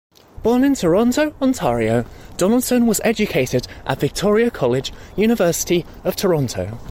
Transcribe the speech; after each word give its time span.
Born 0.41 0.63
in 0.63 0.73
Toronto, 0.73 1.35
Ontario, 1.39 2.05
Donaldson 2.35 2.87
was 2.87 2.99
educated 3.03 3.67
at 3.85 3.99
Victoria 3.99 4.49
College, 4.49 4.91
University 5.15 5.85
of 6.03 6.15
Toronto. 6.15 6.79